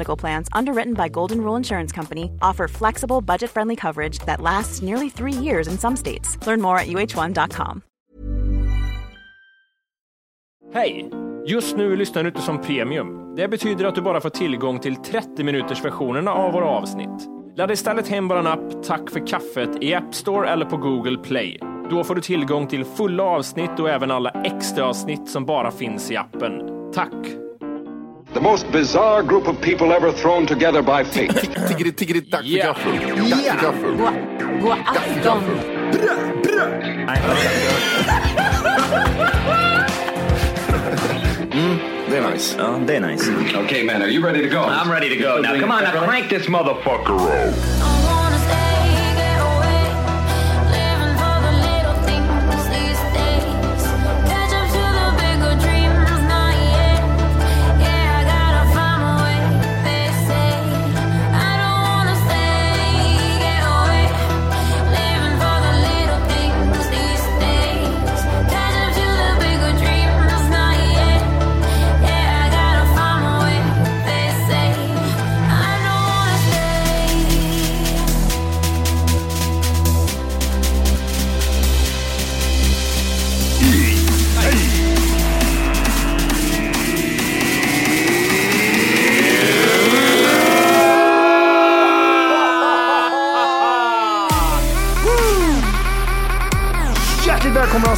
[0.00, 4.82] Medical Plans, underwritten by Golden Rule Insurance Company, offer flexible, budget friendly coverage that lasts
[4.82, 6.38] nearly three years in some states.
[6.46, 7.82] Learn more at uh1.com.
[10.72, 11.10] Hej!
[11.46, 13.34] Just nu lyssnar du inte som premium.
[13.36, 17.28] Det betyder att du bara får tillgång till 30 minuters versionerna av våra avsnitt.
[17.56, 21.58] Ladda istället hem vår app Tack för kaffet i App Store eller på Google Play.
[21.90, 26.10] Då får du tillgång till fulla avsnitt och även alla extra avsnitt som bara finns
[26.10, 26.62] i appen.
[26.94, 27.39] Tack!
[28.32, 31.30] The most bizarre group of people ever thrown together by fate.
[31.68, 32.64] Tiggeri, tiggeri, dack för Ja.
[32.66, 32.92] gaffel.
[33.30, 34.60] Dack för gaffel.
[34.60, 36.50] God afton!
[41.52, 41.78] Mm,
[42.10, 42.56] det är nice.
[42.58, 43.30] Ja, det är nice.
[43.64, 44.62] okay, man, are you ready to go?
[44.64, 45.40] I'm ready to go.
[45.42, 47.99] Now come on, now crank this motherfucker up.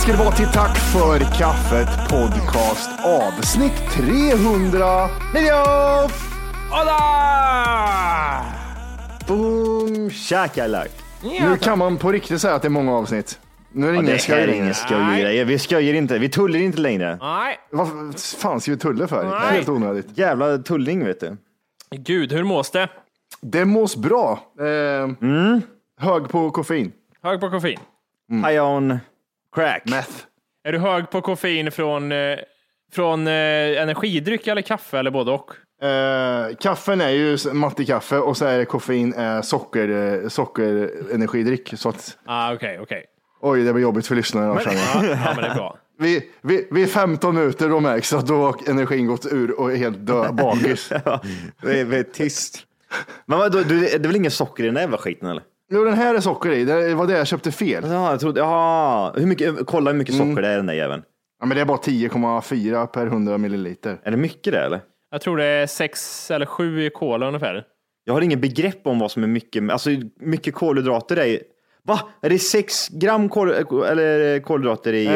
[0.03, 5.09] Ska det vara till Tack för kaffet podcast avsnitt 300.
[9.29, 10.11] Boom!
[10.11, 10.91] Shakalak!
[11.23, 13.39] Nu kan man på riktigt säga att det är många avsnitt.
[13.73, 14.75] Nu är det ingen skoj.
[14.75, 15.45] skojgrej.
[15.45, 16.19] Vi skojar inte.
[16.19, 17.19] Vi tullar inte längre.
[17.21, 17.89] Nej, Vad
[18.21, 19.25] fan ska vi tulla för?
[19.25, 19.55] Nej.
[19.55, 20.19] Helt onödigt.
[20.19, 21.37] Jävla tulling vet du.
[21.91, 22.89] gud, hur mås det?
[23.41, 24.41] Det mås bra.
[24.61, 25.63] Eh, Mm.
[26.01, 26.93] Hög på koffein.
[27.23, 27.79] Hög på koffein.
[28.47, 28.99] High on
[29.55, 29.83] crack.
[29.91, 30.11] Meth.
[30.65, 32.39] Är du hög på koffein från, eh,
[32.93, 33.33] från eh,
[33.83, 35.51] energidryck eller kaffe eller både och?
[35.87, 39.89] Eh, kaffen är ju mattekaffe och så är det koffein är socker,
[40.23, 41.73] eh, sockerenergidryck.
[41.77, 43.05] Så att, Ah, Okej, okej.
[43.41, 44.47] oj, det blir jobbigt för lyssnarna.
[44.47, 44.75] jag.
[44.75, 45.79] Ja, ja, men det är bra.
[45.99, 49.73] Vi, vi, vi är 15 minuter då märks att då har energin gått ur och
[49.73, 50.89] är helt dö, bakis.
[51.63, 52.59] Det är, det är tyst.
[53.27, 55.43] Men vadå, du, det är väl ingen socker i den där jävla skiten eller?
[55.73, 56.65] Jo, den här är socker i.
[56.65, 57.85] Det var det jag köpte fel.
[57.87, 59.13] Ja, jag trodde, ja.
[59.17, 60.43] Hur mycket, kolla hur mycket socker Mm.
[60.43, 61.03] det är i den där jäveln.
[61.41, 64.01] Ja, men det är bara 10,4 per 100 milliliter.
[64.03, 64.81] Är det mycket det eller?
[65.11, 67.65] Jag tror det är sex eller sju i kola ungefär.
[68.05, 69.91] Jag har ingen begrepp om vad som är mycket, alltså
[70.21, 71.39] mycket kolhydrater är
[71.85, 72.01] Va?
[72.23, 75.07] Är det 6 gram kol, eller kolhydrater i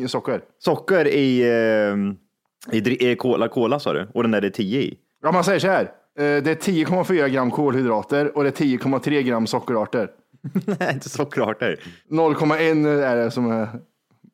[0.00, 0.40] Eh, socker.
[0.58, 4.08] socker i, eh, i, dri- i cola, cola sa du?
[4.14, 4.98] Och den där är 10 i?
[5.22, 5.90] Ja, man säger så här.
[6.18, 10.10] Eh, det är 10,4 gram kolhydrater och det är 10,3 gram sockerarter.
[10.80, 11.76] Nej, inte sockerarter.
[12.10, 13.68] 0,1 är det som är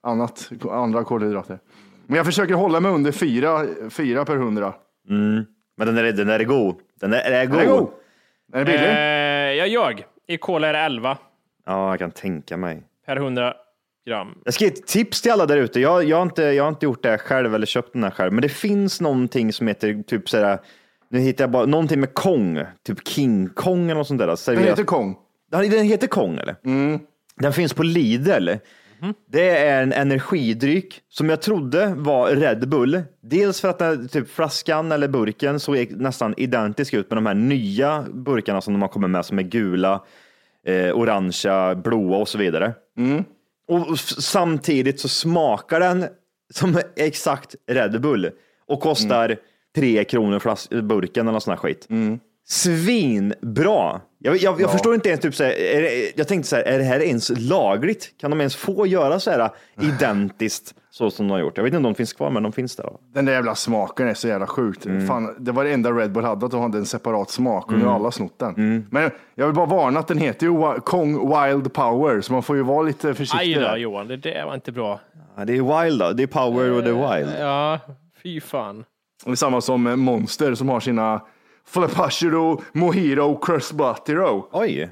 [0.03, 1.59] annat, andra kolhydrater.
[2.07, 4.75] Men jag försöker hålla mig under 4, 4 per 100.
[5.09, 5.47] Men
[5.87, 6.75] den är- den är god.
[7.01, 7.57] Den där är god.
[7.61, 7.89] Är det god?
[8.53, 8.89] Är det billig?
[8.89, 10.05] Eh, jag ljög.
[10.27, 11.19] I kola är det 11
[11.67, 12.83] Ja, jag kan tänka mig.
[13.07, 13.55] per 100
[14.07, 14.29] gram.
[14.45, 15.81] Jag ska ge ett tips till alla där ute.
[15.81, 18.11] Jag, jag, har inte, jag har inte gjort det här själv eller köpt den här
[18.11, 20.59] själv, men det finns någonting som heter typ sådär,
[21.11, 24.27] nu hittar jag bara någonting med Kong, typ King Kong eller något sånt där.
[24.27, 25.17] Den Serverat- heter Kong.
[25.51, 26.57] Den heter Kong eller?
[27.37, 28.49] Den finns på Lidl.
[29.31, 33.03] Det är en energidryck som jag trodde var Red Bull.
[33.23, 37.35] Dels för att den, typ flaskan eller burken såg nästan identisk ut med de här
[37.35, 40.03] nya burkarna som de har kommit med som är gula,
[40.67, 42.73] eh, orangea, blåa och så vidare.
[43.69, 46.05] Och f- samtidigt så smakar den
[46.55, 48.31] som exakt Red Bull
[48.67, 49.37] och kostar
[49.75, 51.89] tre kronor flas- burken eller någon sån här skit.
[52.47, 54.01] svinbra.
[54.19, 56.63] Jag, jag, jag förstår inte ens, typ, så här, är det, jag tänkte så här,
[56.63, 58.15] är det här ens lagligt?
[58.21, 59.51] Kan de ens få göra så här
[59.81, 61.57] identiskt så som de har gjort?
[61.57, 62.91] Jag vet inte om de finns kvar, men de finns där.
[63.15, 64.87] Den där jävla smaken är så jävla sjukt.
[64.87, 65.07] Mm.
[65.07, 67.79] Fan, det var det enda Red Bull hade, att de hade en separat smak och
[67.79, 68.55] nu har alla snott den.
[68.55, 68.87] Mm.
[68.91, 72.57] Men jag vill bara varna att den heter ju Kong Wild Power, så man får
[72.57, 73.77] ju vara lite Aj försiktig då där.
[73.77, 75.01] Johan, det där var inte bra.
[75.37, 76.13] Ja, det är wild då.
[76.13, 77.31] Det är power och det är wild.
[77.41, 77.81] Ja,
[78.23, 78.85] fy fan.
[79.25, 81.23] Det är samma som eh, Monster som har sina
[81.67, 84.49] Flapashiro, Mojito, Crustbuttero.
[84.53, 84.91] Oj.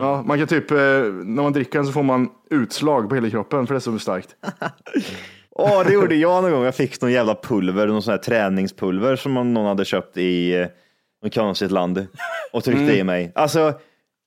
[0.00, 3.30] Ja, man kan typ, eh, när man dricker den så får man utslag på hela
[3.30, 4.28] kroppen för det är så starkt.
[5.50, 6.64] Åh, det gjorde jag någon gång.
[6.64, 10.66] Jag fick någon jävla pulver, någon sån här träningspulver som någon hade köpt i eh,
[11.22, 12.06] något konstigt land
[12.52, 13.32] och tryckte i mig.
[13.34, 13.74] Alltså,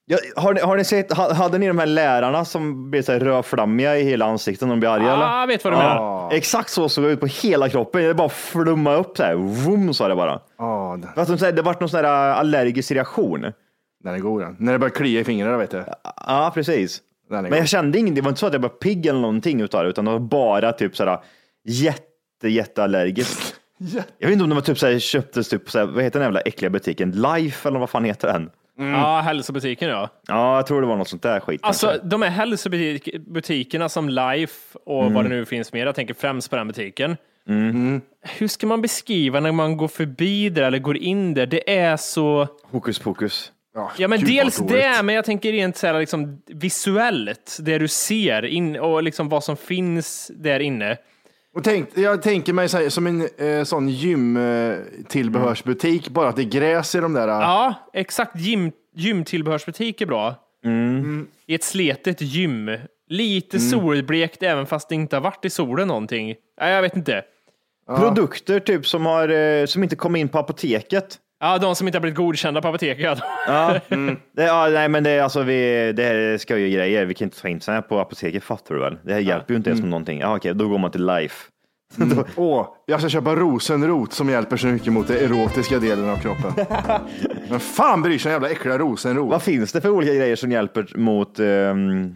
[0.06, 3.12] jag, har, ni, har ni sett, ha- hade ni de här lärarna som blev så
[3.12, 5.13] här rödflammiga i hela ansiktet när de blir arga?
[5.13, 5.24] eller?
[5.24, 6.34] Ah, jag vet vad du menar.
[6.34, 8.04] Exakt så såg det ut på hela kroppen.
[8.04, 9.36] Det bara flumma upp så här.
[9.36, 10.42] Vroom, sa det bara.
[10.57, 13.42] Ja, de, så här, det vart någon sån här allergisk reaktion.
[14.04, 14.56] den är god den.
[14.60, 15.84] När det börjar klia i fingrarna vet du.
[16.28, 17.01] Ja, precis.
[17.30, 19.19] Den är Men jag kände inget, det var inte så att jag var pigg eller
[19.19, 21.19] någonting utav det, utan det var bara typ sådär
[21.68, 23.40] jätte, jätteallergisk.
[24.18, 26.40] Jag vet inte om det var typ såhär, köptes typ, såhär, vad heter den jävla
[26.40, 27.12] äckliga butiken?
[27.12, 28.50] Life eller vad fan heter den?
[28.77, 30.10] Ja, hälsobutiken ja.
[30.27, 31.60] Ja, jag tror det var något sånt där skit.
[31.63, 32.07] Alltså kanske.
[32.07, 35.13] de här hälsobutikerna som Life och Mm.
[35.13, 37.18] vad det nu finns mer, jag tänker främst på den butiken.
[37.48, 38.01] Mm.
[38.22, 41.45] Hur ska man beskriva när man går förbi där eller går in där?
[41.45, 42.48] Det är så...
[42.72, 43.51] Hokus pokus.
[43.98, 47.77] Ja, men Gud, vad dels det, men jag tänker rent så här, liksom, visuellt, det
[47.77, 50.98] du ser in, och liksom vad som finns där inne.
[51.56, 56.42] Och tänk, jag tänker mig så här, som en eh, sån gymtillbehörsbutik, bara att det
[56.42, 57.28] är gräs i de där.
[57.28, 58.40] Ja, exakt.
[58.40, 60.36] Gym, gymtillbehörsbutik är bra.
[60.66, 61.28] Mm.
[61.48, 62.78] I ett sletet gym.
[63.10, 66.36] Lite solblekt även fast det inte har varit i solen någonting.
[66.62, 67.24] Nej, jag vet inte.
[67.98, 71.19] Produkter typ som, har, eh, som inte kom in på apoteket.
[71.40, 73.20] Ja, de som inte har blivit godkända på apoteket.
[73.48, 73.80] Ja,
[74.36, 77.06] det, ja nej, men det, är alltså, vi, det här är sköja grejer.
[77.06, 78.98] Vi kan inte ta in så här på apoteket, fattar du väl?
[79.04, 80.20] Det här hjälper ju inte ens med någonting.
[80.20, 81.36] Ja, okej, då går man till Life.
[82.36, 86.66] Åh, jag ska köpa rosenrot som hjälper så mycket mot den erotiska delen av kroppen.
[87.50, 89.30] Men fan bryr sig en jävla äckliga rosenrot?
[89.30, 92.16] Vad finns det för olika grejer som hjälper mot ehm,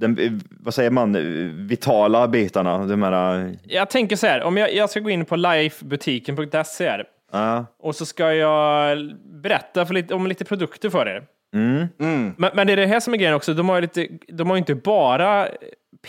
[0.00, 1.22] den, eh, vad säger man, eh,
[1.68, 2.86] vitala bitarna?
[2.86, 7.04] De här, eh, Jag tänker så här, om jag, jag ska gå in på lifebutiken.se
[7.32, 7.66] ja.
[7.78, 8.98] och så ska jag
[9.42, 11.22] berätta för lite, om lite produkter för er.
[11.54, 12.34] Mm.
[12.36, 14.48] Men, men det är det här som är grejen också, de har ju, lite, de
[14.48, 15.48] har ju inte bara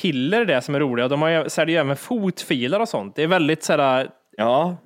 [0.02, 3.16] piller det som är roliga, de har ju, säljer ju även fotfilar och sånt.
[3.16, 4.78] Det är väldigt så här, ja.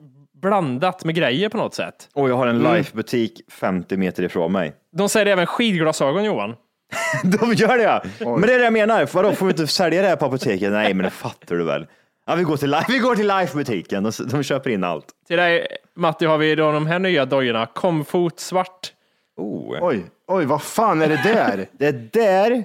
[0.41, 2.09] blandat med grejer på något sätt.
[2.13, 4.73] Och jag har en Life-butik 50 meter ifrån mig.
[4.97, 6.55] De säljer även skidglasögon Johan.
[7.23, 8.03] De gör det ja!
[8.19, 9.09] Men det är det jag menar.
[9.13, 10.71] Vadå, får vi inte sälja det här på apoteket?
[10.71, 11.87] Nej, men det fattar du väl.
[12.25, 14.03] Ja, vi går till, vi går till Life-butiken.
[14.03, 15.05] De, de köper in allt.
[15.27, 18.93] Till dig Matti har vi då de här nya dojorna, Comfort svart.
[19.37, 19.77] Oh.
[19.81, 21.67] Oj, oj, vad fan är det där?
[21.71, 22.63] Det där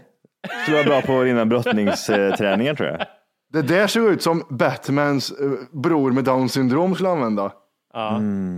[0.62, 3.06] skulle vara bra på dina brottningsträningar tror jag.
[3.52, 7.52] Det där såg ut som Batmans eh, bror med down syndrom skulle använda.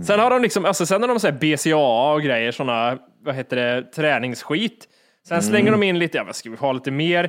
[0.07, 3.35] Sen har de liksom, alltså sen har de så här BCAA och grejer, sådana, vad
[3.35, 4.87] heter det, träningsskit.
[5.27, 7.23] Sen slänger de in lite, ja vad ska vi ha lite mer?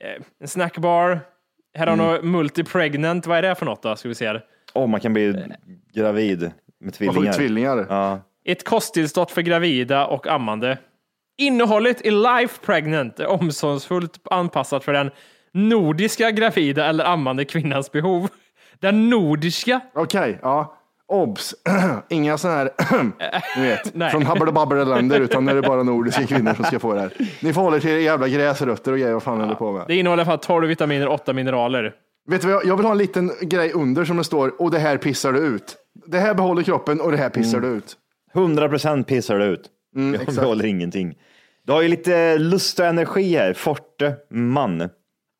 [0.00, 1.20] Eh, en snackbar.
[1.74, 3.96] Här har de multipregnant, vad är det för något då?
[3.96, 4.44] Ska vi se här.
[4.74, 5.44] Åh, man kan bli
[5.94, 7.32] gravid med Man får tvillingar.
[7.32, 7.86] tvillingar.
[7.88, 8.20] Ja.
[8.44, 10.78] Ett kosttillskott för gravida och ammande.
[11.38, 15.10] Innehållet i Life Pregnant är omsorgsfullt anpassat för den
[15.52, 18.28] nordiska gravida eller ammande kvinnans behov.
[18.78, 19.80] Den nordiska?
[19.94, 20.78] Okej, ja.
[21.12, 21.54] Obs!
[22.08, 22.70] Inga sådana här,
[23.56, 24.10] ni vet, Nej.
[24.10, 27.12] från Habbel-Babbel-länder, utan det är bara nordiska kvinnor som ska få det här.
[27.42, 29.84] Ni får hålla er till jävla gräsrötter och grejer, vad fan håller på med?
[29.88, 31.92] Det innehåller för 12 vitaminer och 8 mineraler.
[32.30, 34.70] Vet du vad, jag- jag vill ha en liten grej under som det står, och
[34.70, 35.76] det här pissar du ut.
[36.06, 37.96] Det här behåller kroppen och det här pissar du ut.
[38.34, 39.60] 100 procent pissar det ut.
[39.96, 40.36] jag exakt.
[40.40, 41.14] behåller ingenting.
[41.66, 43.52] Du har ju lite lust och energi här.
[43.52, 44.88] Forte man.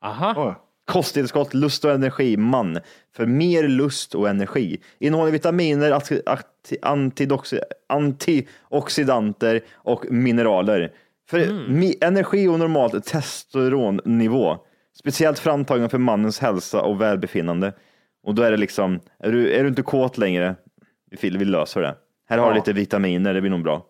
[0.05, 0.33] Aha.
[0.37, 0.55] Oj.
[0.85, 2.79] Kosttillskott, lust och energi, man.
[3.15, 4.81] För mer lust och energi.
[4.99, 5.99] Innehåller vitaminer,
[7.89, 10.91] antioxidanter och mineraler.
[11.29, 11.39] För
[11.69, 14.57] mi- energi och normalt testosteronnivå.
[14.99, 17.73] Speciellt framtagna för mannens hälsa och välbefinnande.
[18.23, 20.55] Och då är det liksom, är du, är du inte kåt längre,
[21.21, 21.95] vi, vi löser det.
[22.29, 22.55] Här har du Ja.
[22.55, 23.85] lite vitaminer, det blir nog bra.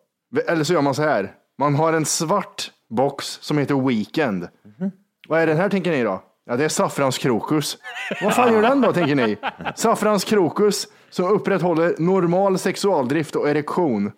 [0.48, 4.48] Eller så gör man så här, man har en svart box som heter Weekend.
[5.28, 6.24] Vad är den här tänker ni då?
[6.46, 7.78] Ja, det är saffranskrokus.
[8.22, 9.38] Vad fan gör den då, tänker ni?
[9.76, 14.12] Saffranskrokus som upprätthåller normal sexualdrift och erektion.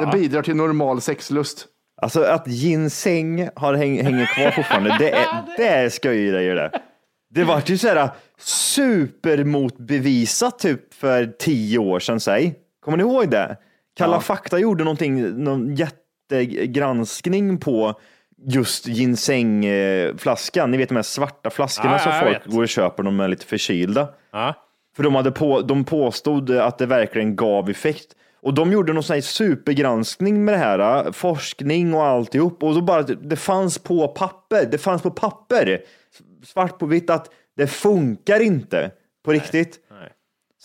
[0.00, 1.66] Det bidrar till normal sexlust.
[2.02, 6.70] Alltså att ginseng har häng, hänger kvar fortfarande, det är, det är skojgrejer det.
[7.30, 12.54] Det vart ju såhär supermotbevisat typ för tio år sedan, säg.
[12.84, 13.56] Kommer ni ihåg det?
[13.96, 18.00] Kalla fakta gjorde någonting, någon jättegranskning på
[18.48, 20.70] just ginsengflaskan.
[20.70, 22.46] Ni vet de här svarta flaskorna Ja, som ja, folk vet.
[22.46, 24.08] går och köper, de är lite förkylda.
[24.32, 24.54] Ja.
[24.96, 28.06] För de, hade på, de påstod att det verkligen gav effekt.
[28.42, 32.62] Och de gjorde någon sån här supergranskning med det här, äh, forskning och alltihop.
[32.62, 35.80] Och då bara, det fanns på papper, det fanns på papper,
[36.44, 38.90] svart på vitt att det funkar inte
[39.24, 39.78] på riktigt.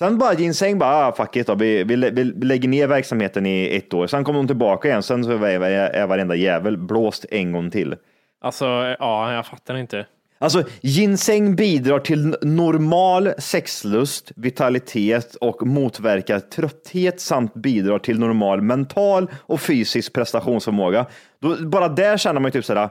[0.01, 3.75] Sen bara ginseng bara, ah, fuck it då, vi, vi, vi lägger ner verksamheten i
[3.75, 4.08] ett år.
[4.08, 7.96] Sen kommer de tillbaka igen, sen så är, är varenda jävel blåst en gång till.
[8.41, 8.65] Alltså,
[9.00, 10.05] ja, jag fattar inte.
[10.39, 19.27] Alltså, ginseng bidrar till normal sexlust, vitalitet och motverkar trötthet samt bidrar till normal mental
[19.36, 21.05] och fysisk prestationsförmåga.
[21.39, 22.89] Då, bara där känner man ju typ sådär,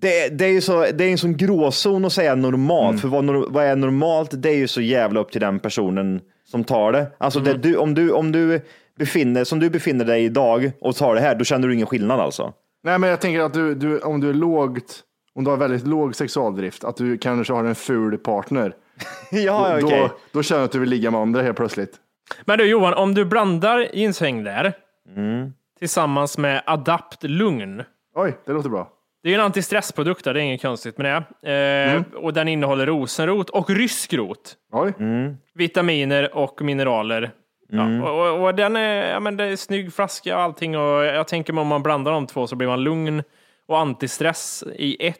[0.00, 3.52] det, det är ju så, det är en sån gråzon att säga normalt, för vad,
[3.52, 4.30] vad är normalt?
[4.42, 7.06] Det är ju så jävla upp till den personen som tar det.
[7.18, 8.60] Alltså det, du, om, du, om du
[8.98, 12.20] befinner, som du befinner dig idag och tar det här, då känner du ingen skillnad
[12.20, 12.52] alltså.
[12.82, 15.00] Nej, men jag tänker att du, du, om du är lågt,
[15.34, 18.74] om du har väldigt låg sexualdrift, att du kanske har en ful partner.
[19.30, 20.08] ja, då, okej.
[20.32, 21.92] då känner du att du vill ligga med andra helt plötsligt.
[22.44, 24.72] Men du Johan, om du blandar ginseng där
[25.16, 25.52] Mm.
[25.78, 27.82] tillsammans med Adapt Lugn.
[28.14, 28.90] Oj, det låter bra.
[29.22, 31.06] Det är ju en antistressprodukt, det är inget konstigt med
[31.42, 31.50] det.
[31.52, 32.04] Eh, Mm.
[32.16, 34.56] Och den innehåller rosenrot och ryskrot.
[34.72, 34.92] Oj,
[35.54, 37.30] Vitaminer och mineraler.
[37.72, 37.96] Mm.
[37.96, 40.76] Ja, och, och, och den är, ja, men det är snygg flaska och allting.
[40.78, 43.22] Och jag tänker mig om man blandar de två så blir man lugn
[43.68, 45.16] och antistress i ett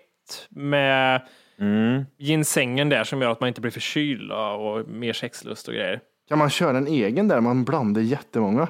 [0.51, 1.23] med
[1.61, 2.05] Mm.
[2.19, 6.01] ginsängen där som gör att man inte blir förkyld och mer sexlust och grejer.
[6.29, 7.41] kan man köra en egen där?
[7.41, 8.69] Man blandar jättemånga.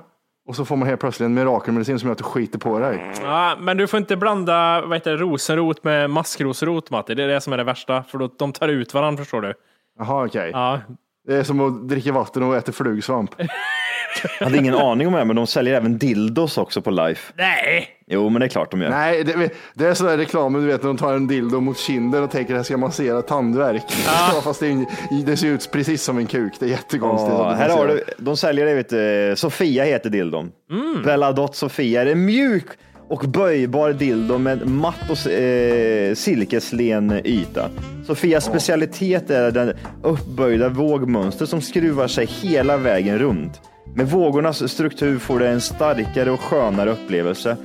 [0.50, 3.12] Och så får man helt plötsligt en mirakelmedicin som gör att du skiter på dig.
[3.22, 7.14] Ja, men du får inte blanda vad heter det, rosenrot med maskrosrot, Matti.
[7.14, 9.54] Det är det som är det värsta, för då, de tar ut varandra, förstår du.
[9.98, 10.50] Jaha, okej.
[10.52, 10.80] Ja,
[11.26, 13.30] Det är som att dricka vatten och äta flugsvamp.
[14.38, 17.32] Jag hade ingen aning om det, men de säljer även dildos också på Life.
[17.36, 17.88] nej!
[18.12, 18.90] Jo, men det är klart de gör.
[18.90, 22.22] Nej, det, det är sådär reklam, du vet när de tar en dildo mot kinden
[22.24, 23.82] och tänker att det ska massera tandvärk.
[24.06, 24.40] Ja.
[24.44, 24.86] Fast det, är, en-
[25.26, 26.52] det ser ut precis som en kuk.
[26.58, 27.36] Det är jättekonstigt.
[27.38, 30.50] Det här har du, de säljer det, vet du, Sofia heter dildon.
[31.04, 32.04] Bella Dot Sofia.
[32.04, 32.66] Det är mjuk
[33.08, 37.68] och böjbar dildo med matt och eh, silkeslen yta.
[38.06, 43.60] Sofias specialitet är den uppböjda vågmönster som skruvar sig hela vägen runt.
[43.94, 47.56] Med vågornas struktur får du en starkare och skönare upplevelse.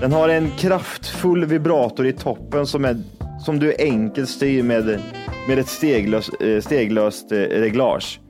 [0.00, 3.02] Den har en kraftfull vibrator i toppen som, är,
[3.44, 5.00] som du enkelt styr med,
[5.48, 8.20] med ett steglöst, eh, steglöst eh, reglage.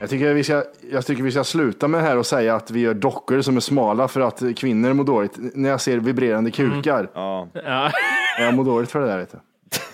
[0.00, 2.80] Jag tycker, vi ska, jag tycker vi ska sluta med här och säga att vi
[2.80, 5.32] gör dockor som är smala för att kvinnor mår dåligt.
[5.36, 7.10] När jag ser vibrerande kukar.
[7.14, 7.48] Ja.
[7.52, 7.90] Ja.
[8.38, 9.18] Jag mår dåligt för det där.
[9.18, 9.38] Vet du.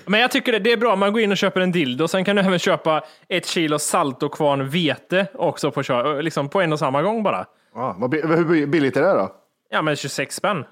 [0.06, 2.24] Men jag tycker det, det är bra, man går in och köper en dildo, sen
[2.24, 5.82] kan du även köpa ett kilo salt och kvarn vete också på,
[6.22, 7.46] liksom på en och samma gång bara.
[7.74, 9.32] Vad, bi- hur billigt är det då?
[9.70, 10.64] Ja, men 26 spänn.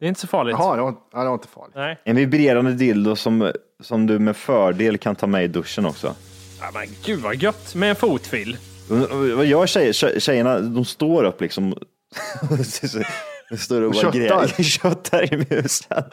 [0.00, 0.56] Det är inte så farligt.
[0.58, 1.74] Jaha, det var, ja, det var inte farligt.
[1.76, 1.98] Nej.
[2.04, 3.52] En vibrerande dildo som,
[3.82, 6.14] som du med fördel kan ta med i duschen också.
[6.60, 8.56] Ja, men gud vad gött med en fotfil.
[9.36, 9.92] Vad gör tjejer?
[9.92, 11.74] Tje- Tjejerna, de står upp liksom.
[13.50, 14.62] de står och bara Köttar.
[14.62, 16.04] köttar i musen.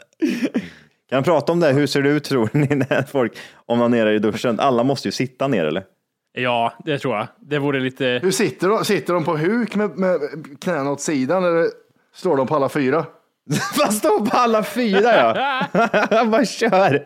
[1.08, 1.72] Kan jag prata om det?
[1.72, 3.32] Hur ser det ut tror ni när folk
[3.66, 4.60] onanerar i duschen?
[4.60, 5.84] Alla måste ju sitta ner eller?
[6.32, 7.26] Ja, det tror jag.
[7.40, 8.20] Det vore lite...
[8.22, 8.84] Hur sitter de?
[8.84, 10.20] Sitter de på huk med, med
[10.60, 11.66] knäna åt sidan eller
[12.14, 13.06] står de på alla fyra?
[13.78, 16.24] Man står på alla fyra ja.
[16.24, 17.04] Bara kör.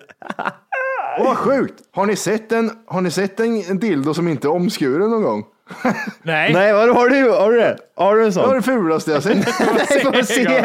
[1.19, 1.75] Åh, vad sjukt!
[1.93, 5.23] Har ni sett en, har ni sett en, en dildo som inte är omskuren någon
[5.23, 5.45] gång?
[6.23, 6.53] Nej.
[6.53, 7.31] Nej, vad har du?
[7.31, 7.79] Har du det?
[7.97, 8.55] Har du en Det var sån?
[8.57, 9.37] det fulaste jag sett.
[9.37, 10.65] Nej, får se.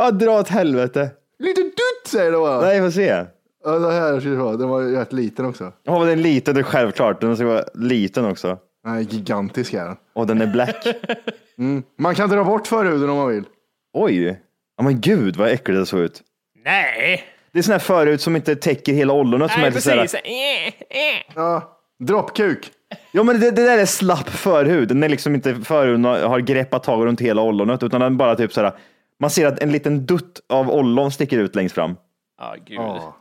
[0.00, 1.10] Ja, dra åt helvete.
[1.38, 2.60] Lite dutt säger det bara.
[2.60, 3.24] Nej, får se.
[3.64, 5.72] Ja, det här, ser du vad, den var ju rätt liten också.
[5.84, 7.20] Ja, den är liten, det är självklart.
[7.20, 8.58] Den ska vara liten också.
[8.86, 9.96] Nej, gigantisk är den.
[10.14, 10.86] Och den är black.
[11.98, 13.44] Man kan dra bort förhuden om man vill.
[13.92, 14.40] Oj.
[14.76, 16.22] Ja, men gud vad äckligt det såg ut.
[16.64, 17.24] Nej.
[17.52, 19.50] Det är sån här förut som inte täcker hela ollonet.
[19.52, 20.20] Som Nej, lite så här- precis.
[20.24, 21.22] Eh, eh.
[21.34, 22.70] Ja, droppkuk.
[23.12, 24.88] Ja, men det, det där är slapp förhud.
[24.88, 28.36] Den är liksom inte förhuden har, har greppat tag runt hela ollonet, utan den bara
[28.36, 28.72] typ så här.
[29.20, 31.96] Man ser att en liten dutt av ollon sticker ut längst fram.
[32.38, 32.78] Ja, gud.
[32.78, 33.16] Ja.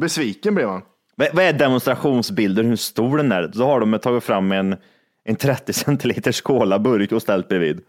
[0.00, 0.82] Besviken blev man.
[1.16, 3.50] Vad vad är demonstrationsbilder hur stor den är?
[3.54, 4.76] Då har de tagit fram en,
[5.24, 7.80] en 30 centiliters kolaburk och ställt bredvid.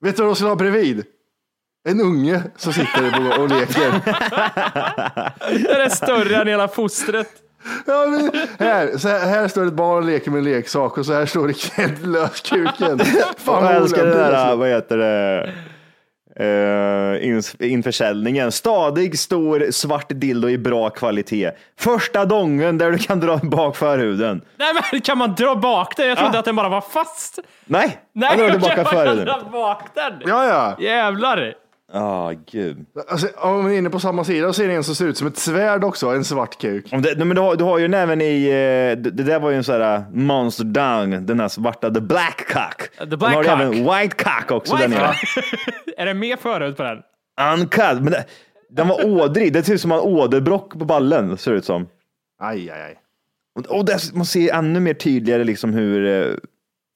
[0.00, 1.04] Vet du vad de skulle ha bredvid?
[1.88, 3.90] En unge som sitter och leker.
[5.68, 7.28] Den är större än hela fostret.
[7.86, 11.06] Ja, men här, så här, här står ett barn och leker med en leksak och
[11.06, 12.98] så här står det Kent lös kuken.
[13.36, 15.52] Fan Jag älskar det där, vad heter det?
[16.40, 18.52] Uh, införsäljningen.
[18.52, 21.50] Stadig, stor, svart dildo i bra kvalitet.
[21.78, 24.40] Första gången där du kan dra bak förhuden.
[24.56, 26.08] Nej, men kan man dra bak den?
[26.08, 27.38] Jag trodde att den bara var fast.
[27.64, 29.24] Nej, Nej, jag kan förhuden.
[29.26, 30.12] dra bak den.
[30.26, 30.84] Ja, ja.
[30.84, 31.54] Jävlar.
[31.94, 32.86] Ja, gud.
[33.08, 35.16] Alltså, om man är inne på samma sida så är det en som ser ut
[35.16, 36.88] som ett svärd också, en svart kuk.
[36.92, 39.40] Om det, men du, har, du har ju den även i, eh, det, det där
[39.40, 43.08] var ju en sån här uh, monster down, den här svarta, the black cock.
[43.10, 43.60] The black Den har ju cock.
[43.60, 43.70] även
[44.02, 45.14] white cock också White där nere.
[45.96, 46.98] Är det mer förut på den?
[47.54, 48.02] Uncut.
[48.02, 48.24] Men det,
[48.70, 51.88] den var ådrig, det ser ut som en åderbråck på ballen, ser det ut som.
[52.42, 52.98] Aj, aj, aj.
[53.58, 56.34] Och, och där, man ser ännu mer tydligare liksom hur, eh,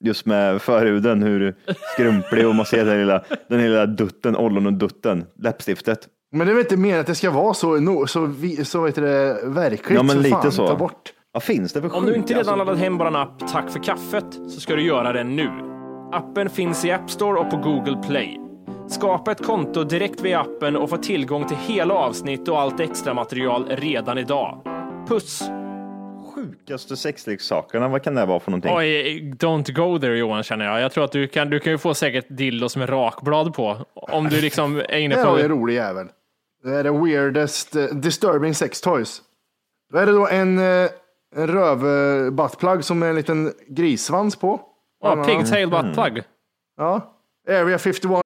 [0.05, 1.55] just med förhuden, hur
[1.95, 5.99] skrumplig och man ser den lilla, den lilla dutten, ollonen-dutten, läppstiftet.
[6.33, 8.83] Men det är väl inte meningen att det ska vara så, no, så, vi, så
[8.83, 9.97] vet det, verkligt?
[9.97, 10.67] Ja, men så lite fan, så.
[10.69, 11.13] Ta bort.
[11.33, 12.57] Vad finns det för Om du inte redan alltså?
[12.57, 15.51] laddat hem vår app Tack för kaffet så ska du göra det nu.
[16.13, 18.41] Appen finns i App Store och på Google Play.
[18.89, 23.15] Skapa ett konto direkt via appen och få tillgång till hela avsnitt och allt extra
[23.15, 24.63] material redan idag.
[25.09, 25.43] Puss!
[26.47, 28.73] Sjukaste sexleksakerna, vad kan det vara för någonting?
[28.75, 30.81] Oj, don't go there Johan känner jag.
[30.81, 33.85] Jag tror att du kan, du kan ju få säkert dildos med rakblad på.
[33.95, 35.55] Om du liksom är inne Det här var en på...
[35.55, 36.07] rolig jävel.
[36.63, 39.23] Det är det weirdest, uh, disturbing sex toys.
[39.93, 40.89] Då är det då en, uh,
[41.37, 44.61] en röv-buttplug som är en liten grissvans på.
[45.03, 46.23] Ja, pigtail butt plug.
[46.77, 47.13] Ja.
[47.49, 48.26] Area 51.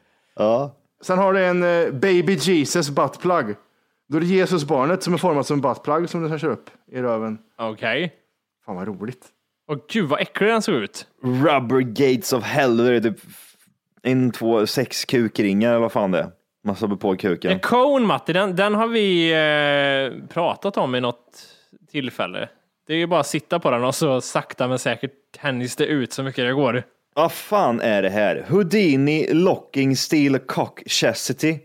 [0.35, 0.75] Ja.
[1.01, 3.55] Sen har du en eh, Baby Jesus buttplug.
[4.09, 7.01] Då är det Jesusbarnet som är format som en buttplug som du kör upp i
[7.01, 7.37] röven.
[7.57, 8.13] Okej.
[8.65, 9.25] Fan vad roligt.
[9.67, 11.07] Och gud vad äcklig den såg ut.
[11.23, 13.19] Rubber gates of hell, då är det typ
[14.01, 16.31] en, två, sex kukringar eller vad fan det är.
[16.63, 17.51] Man stoppar på kuken.
[17.51, 21.47] En cone Matti, den, den har vi eh, pratat om i något
[21.91, 22.49] tillfälle.
[22.87, 25.85] Det är ju bara att sitta på den och så sakta men säkert tänjs det
[25.85, 26.83] ut så mycket det går.
[27.15, 28.45] Vad fan är det här?
[28.49, 31.59] Houdini Locking Steel Cock Chastity.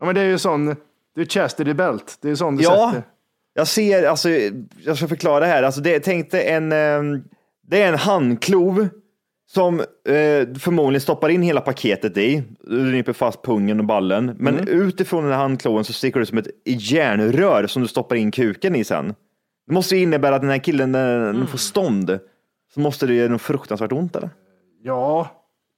[0.00, 0.66] Ja men det är ju sån,
[1.14, 2.18] det är chastity belt.
[2.22, 3.06] Det är sån du Ja, sätter.
[3.54, 4.28] jag ser, alltså,
[4.84, 5.62] jag ska förklara här.
[5.62, 7.22] Alltså, det, tänk dig en, ehm,
[7.66, 8.88] det är en handklov
[9.50, 12.42] som eh, förmodligen stoppar in hela paketet i.
[12.60, 14.36] Du nyper fast pungen och ballen.
[14.38, 14.68] Men Mm.
[14.68, 18.76] utifrån den här handkloven så sticker det som ett järnrör som du stoppar in kuken
[18.76, 19.14] i sen.
[19.66, 21.46] Det måste ju innebära att den här killen, när den Mm.
[21.46, 22.18] får stånd,
[22.74, 24.30] så måste det göra något fruktansvärt ont eller?
[24.82, 25.28] Ja,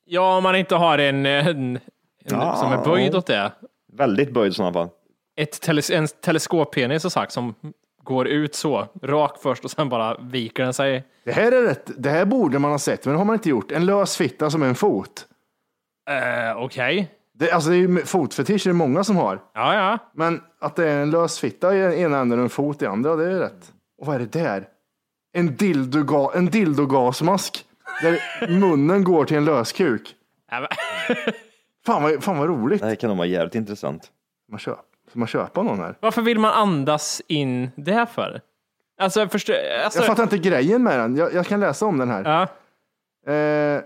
[0.07, 1.79] Ja, om man inte har en, en, en
[2.25, 2.57] Ja.
[2.57, 3.53] som är böjd åt det.
[3.93, 4.89] Väldigt böjd i sådana fall.
[5.37, 7.55] Ett teles, en teleskoppenis som sagt som
[8.03, 11.05] går ut så, rak först och sen bara viker den sig.
[11.25, 11.91] det här är rätt.
[11.97, 13.73] Det här borde man ha sett, men det har man inte gjort.
[13.73, 15.27] En lös fitta som en fot.
[16.11, 17.11] Eh, Okej.
[17.35, 19.41] Det, alltså det är ju fotfetisch, det är många som har.
[19.55, 19.99] Ja, ja.
[20.15, 23.17] Men att det är en lös fitta i ena änden och en fot i andra,
[23.17, 23.73] det är rätt.
[24.01, 24.69] Och vad är det där?
[25.33, 27.65] En, dildoga, en dildogasmask
[28.03, 30.15] där munnen går till en lös kuk.
[30.51, 30.69] Ja, men-
[31.87, 32.81] Fan vad, fan vad roligt.
[32.81, 34.11] Det här kan nog vara jävligt intressant.
[34.51, 34.79] Man köp,
[35.11, 35.97] ska man köpa någon här?
[36.01, 38.41] Varför vill man andas in det här för?
[39.01, 39.55] Alltså, jag förstår...
[39.85, 41.17] Alltså, Jag fattar inte grejen med den.
[41.17, 42.25] Jag, jag kan läsa om den här.
[42.25, 42.43] Ja.
[43.33, 43.83] Eh,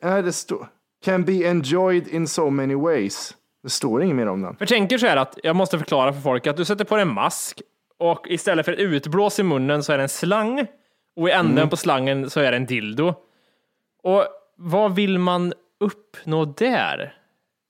[0.00, 0.68] är det står
[1.04, 3.36] Can be enjoyed in so many ways.
[3.62, 4.56] Det står inget mer om den.
[4.56, 7.02] För tänker så här att jag måste förklara för folk att du sätter på dig
[7.02, 7.62] en mask
[7.98, 10.66] och istället för ett utblås i munnen så är det en slang
[11.16, 13.14] och i änden på slangen så är det en dildo.
[14.02, 14.24] Och
[14.56, 17.16] vad vill man uppnå där?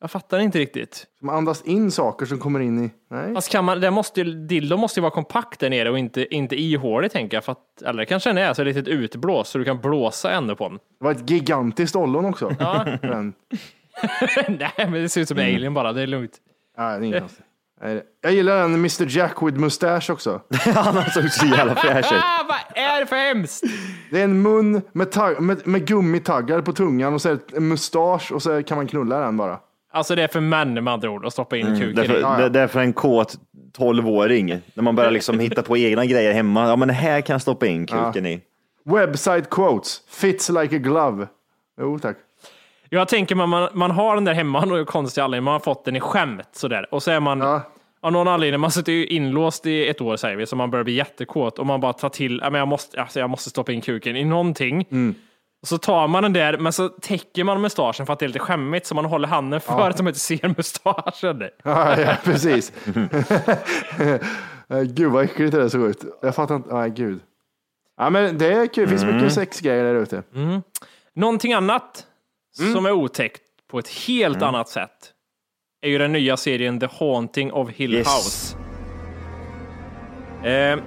[0.01, 1.07] Jag fattar inte riktigt.
[1.21, 2.91] Man andas in saker som kommer in i...
[3.11, 3.35] Nej.
[3.35, 6.35] Fast kan man, det måste, ju- dildo måste ju vara kompakt där nere och inte,
[6.35, 7.45] inte ihålig tänker jag.
[7.45, 10.69] För att, eller kanske den är, så litet utblås så du kan blåsa ändå på
[10.69, 10.77] den.
[10.99, 12.57] Det var ett gigantiskt ollon också.
[12.59, 12.87] Ja.
[13.03, 13.35] Men,
[14.49, 16.33] Nej, men det ser ut som en alien bara, det är lugnt.
[16.79, 17.45] nej, det är inget konstigt.
[17.83, 20.41] Nej, Jag gillar den Mr Jack with mustache också.
[20.75, 22.19] Han såg så jävla fräsch ut.
[22.19, 23.65] Ah, vad är det för hemskt?
[24.11, 27.57] Det är en mun med, tag- med, med gummitaggar på tungan och så är det
[27.57, 29.59] en mustasch och så kan man knulla den bara.
[29.93, 31.93] Alltså det är för män med andra ord att stoppa in kuken i.
[31.93, 33.37] Därför, det, det är för en kåt
[33.79, 34.61] 12-åring.
[34.75, 36.69] När man börjar liksom hitta på egna grejer hemma.
[36.69, 38.41] Ja, men här kan jag stoppa in kuken i.
[38.85, 41.27] Website quotes, fits like a glove.
[41.81, 42.17] Jo tack.
[42.93, 45.85] Jag tänker man, man, man har den där hemma någon konstig anledning, man har fått
[45.85, 46.95] den i skämt sådär.
[46.95, 47.63] Och så är man Ja.
[48.03, 50.85] av någon anledning, man sitter ju inlåst i ett år säger vi, så man börjar
[50.85, 53.73] bli jättekåt och man bara tar till, ja, men jag måste, alltså, jag måste stoppa
[53.73, 54.87] in kuken i någonting.
[55.63, 58.29] Och så tar man den där, men så täcker man mustaschen för att det är
[58.29, 61.43] lite skämmigt, så man håller handen för att de inte ser mustaschen.
[61.65, 62.73] Ja, ja precis.
[64.73, 66.05] Eh, gud vad äckligt det där såg ut.
[66.23, 66.75] Jag fattar inte.
[66.75, 67.21] Nej, gud.
[67.97, 68.85] Ja, men det är kul.
[68.85, 70.23] Det finns mycket sexgrejer där ute.
[71.15, 72.07] Någonting annat
[72.73, 75.13] som är otäckt på ett helt annat sätt
[75.83, 78.07] är ju den nya serien The Haunting of Hill Yes.
[78.07, 78.57] House.
[80.51, 80.79] Eh,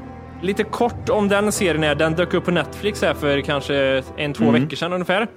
[0.42, 4.34] lite kort om den serien är, den dök upp på Netflix här för kanske en,
[4.34, 5.28] två veckor sedan ungefär.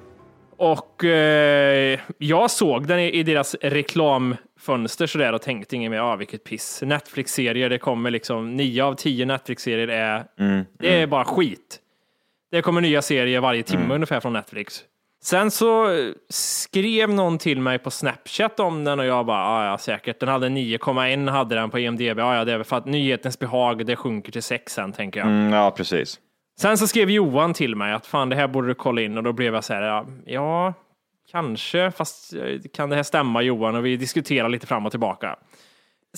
[0.58, 6.16] Och eh, jag såg den i, i deras reklamfönster sådär och tänkte inget mer, ah,
[6.16, 6.82] vilket piss.
[6.82, 10.24] Netflix-serier, det kommer liksom nio av tio Netflix-serier är,
[10.78, 11.80] det är bara skit.
[12.50, 14.84] Det kommer nya serier varje timme ungefär från Netflix.
[15.26, 15.86] Sen så
[16.28, 20.20] skrev någon till mig på Snapchat om den och jag bara, "Ah, ja säkert.
[20.20, 22.18] Den hade 9,1 hade den på IMDB.
[22.20, 25.20] Ah, ja, det är väl för att nyhetens behag, det sjunker till 6 sen tänker
[25.20, 25.28] jag.
[25.28, 26.20] Mm, ja, precis.
[26.60, 29.22] Sen så skrev Johan till mig att fan det här borde du kolla in och
[29.22, 30.74] då blev jag så här, ja, ja
[31.30, 32.40] kanske, fast eh,
[32.74, 33.74] kan det här stämma Johan?
[33.74, 35.36] Och vi diskuterade lite fram och tillbaka.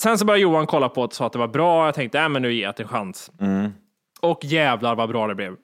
[0.01, 1.85] Sen så började Johan kolla på det och sa att det var bra.
[1.85, 3.31] Jag tänkte, äh, men nu ger jag det en chans.
[4.21, 5.55] Och jävlar vad bra det blev.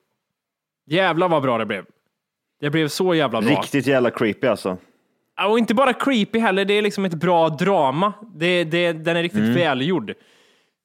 [0.88, 1.86] Jävlar vad bra det blev.
[2.60, 3.50] Det blev så jävla bra.
[3.52, 4.78] Riktigt jävla creepy alltså.
[5.50, 8.13] Och inte bara creepy heller, det är liksom ett bra drama.
[8.36, 10.13] Det, det, den är riktigt välgjord.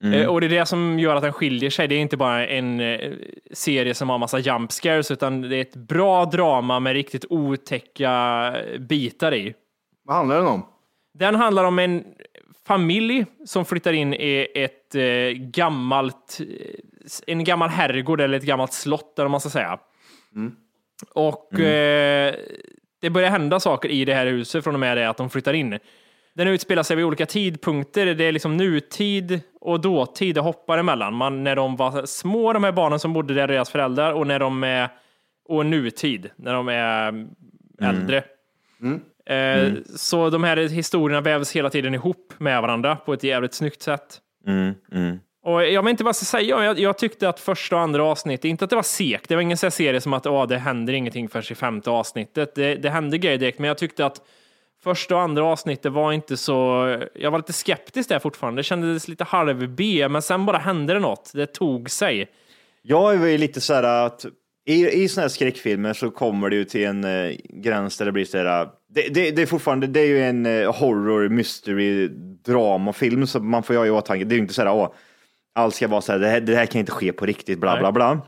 [0.04, 1.88] Eh, Och det är det som gör att den skiljer sig.
[1.88, 3.12] Det är inte bara en eh,
[3.52, 8.54] serie som har massa jump scares, utan det är ett bra drama med riktigt otäcka
[8.78, 9.54] bitar i.
[10.04, 10.66] Vad handlar den om?
[11.14, 12.04] Den handlar om en
[12.66, 15.02] familj som flyttar in i ett eh,
[15.36, 16.38] gammalt,
[17.26, 19.78] en gammal herrgård eller ett gammalt slott, eller vad man ska säga.
[21.14, 22.34] Och eh,
[23.00, 25.52] det börjar hända saker i det här huset från och med det att de flyttar
[25.52, 25.78] in.
[26.34, 28.06] Den utspelar sig vid olika tidpunkter.
[28.14, 30.34] Det är liksom nutid och dåtid.
[30.34, 31.14] Det hoppar emellan.
[31.14, 34.38] Man, när de var små, de här barnen som bodde där, deras föräldrar, och när
[34.38, 34.88] de är
[35.48, 37.26] och nutid, när de är
[37.82, 38.22] äldre.
[39.26, 43.82] Eh, Så de här historierna vävs hela tiden ihop med varandra på ett jävligt snyggt
[43.82, 44.18] sätt.
[44.46, 45.18] Mm, mm.
[45.42, 46.64] Och jag vet inte vad jag ska säga.
[46.64, 49.28] Jag, jag tyckte att första och andra avsnittet, inte att det var segt.
[49.28, 52.54] Det var ingen sån serie som att åh, det händer ingenting förrän i femte avsnittet.
[52.54, 54.20] Det, det hände grejer direkt, men jag tyckte att
[54.82, 56.86] första och andra avsnittet var inte så...
[57.14, 58.58] Jag var lite skeptisk där fortfarande.
[58.58, 61.30] Det kändes lite halv-B, men sen bara hände det något.
[61.34, 62.28] Det tog sig.
[62.82, 64.26] Jag är ju lite så här att
[64.66, 68.12] i, i såna här skräckfilmer så kommer det ju till en eh, gräns där det
[68.12, 68.62] blir så här.
[68.62, 72.08] Eh, det, det, det är fortfarande, det är ju en eh, horror, mystery,
[72.44, 74.24] dramafilm så man får ju ha i åtanke.
[74.24, 74.92] Det är ju inte så här, åh,
[75.60, 77.78] allt ska vara så här, det här, det här kan inte ske på riktigt, bla
[77.78, 78.20] bla bla.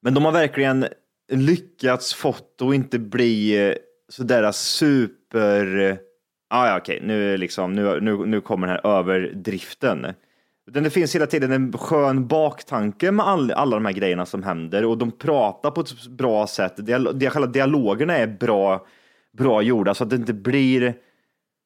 [0.00, 0.86] Men de har verkligen
[1.32, 3.74] lyckats fått att inte bli eh,
[4.08, 5.96] sådär super, eh,
[6.50, 10.06] ah, ja okej, nu, är liksom, nu, nu, nu kommer den här överdriften.
[10.68, 14.42] Utan det finns hela tiden en skön baktanke med all, alla de här grejerna som
[14.42, 16.86] händer och de pratar på ett bra sätt.
[16.86, 18.86] Dial, dia- själva dialogerna är bra,
[19.38, 20.94] bra gjorda så att det inte blir,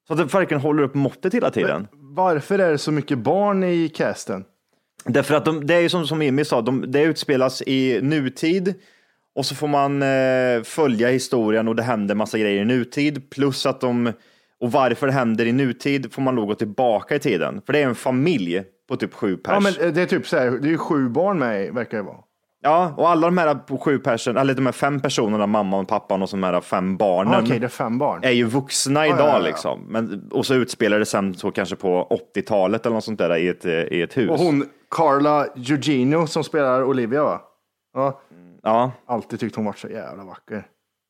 [0.06, 1.88] så att det verkligen håller upp måttet hela tiden.
[1.92, 4.44] Varför är det så mycket barn i casten?
[5.04, 8.74] Därför att de, det är ju som, som Emil sa, de, det utspelas i nutid
[9.34, 13.66] och så får man eh, följa historien och det händer massa grejer i nutid plus
[13.66, 14.12] att de,
[14.60, 17.62] och varför det händer i nutid får man nog gå tillbaka i tiden.
[17.66, 19.52] För det är en familj på typ sju pers.
[19.52, 21.96] Ja, men eh, det är typ så här, det är ju sju barn med verkar
[21.96, 22.16] det vara.
[22.62, 26.28] Ja, och alla de här sju personer, eller de här fem personerna, mamman, pappan och
[26.30, 28.24] de här fem barnen, Ah, Okej, det är fem barn.
[28.24, 29.46] är ju vuxna idag ja, ja, ja.
[29.46, 29.86] liksom.
[29.88, 33.48] Men, och så utspelar det sen så kanske på 80-talet eller något sånt där i
[33.48, 34.30] ett, eh, i ett hus.
[34.30, 34.64] Och hon,
[34.96, 37.40] Carla Gugino som spelar Olivia va?
[37.94, 38.20] Ja,
[38.62, 40.66] Ja, alltid tyckt hon varit så jävla vacker.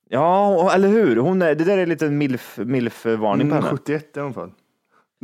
[0.08, 1.16] ja och- eller hur?
[1.16, 3.68] Hon är, det där är lite en milf, milf-varning på Mm, henne.
[3.78, 4.52] 71 är hon född.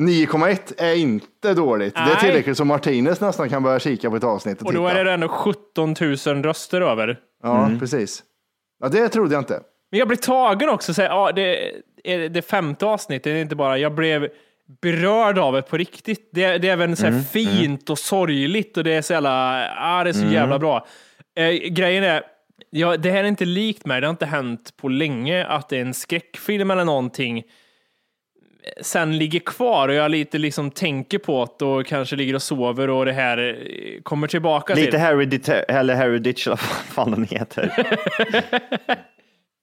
[0.00, 1.94] 9,1 är inte dåligt.
[1.94, 2.16] Det är Nej.
[2.20, 5.00] tillräckligt som Martinez nästan kan börja kika på ett avsnitt och, Och då titta.
[5.00, 5.94] är det ändå 17
[6.26, 7.20] 000 röster över.
[7.42, 8.22] Ja, precis.
[8.80, 9.60] Ja, det trodde jag inte.
[9.90, 10.94] Men jag blev tagen också.
[10.94, 11.72] Så här, ja, det,
[12.04, 14.28] är det femte avsnittet, det är inte bara jag blev
[14.83, 16.31] berörd av det på riktigt.
[16.33, 20.05] Det, det är även så här fint och sorgligt och det är så jävla, ja,
[20.05, 20.87] det är så jävla bra.
[21.37, 22.22] Eh, grejen är,
[22.70, 25.76] ja, det här är inte likt mig, det har inte hänt på länge att det
[25.76, 27.44] är en skräckfilm eller någonting
[28.81, 32.90] sen ligger kvar och jag lite liksom tänker på det och kanske ligger och sover
[32.90, 35.00] och det här eh, kommer tillbaka Lite till.
[35.00, 37.72] Heritage, eller Heritage, eller vad fan den heter.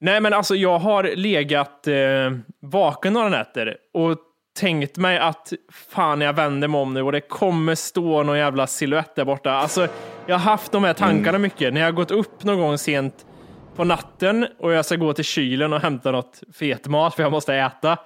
[0.00, 1.94] Nej, men alltså jag har legat eh,
[2.60, 4.18] vaken några nätter och
[4.54, 8.66] tänkt mig att fan jag vänder mig om nu och det kommer stå någon jävla
[8.66, 9.50] siluett där borta.
[9.50, 9.88] Alltså,
[10.26, 11.74] jag har haft de här tankarna mycket.
[11.74, 13.26] När jag har gått upp någon gång sent
[13.76, 17.32] på natten och jag ska gå till kylen och hämta något fet mat för jag
[17.32, 17.98] måste äta.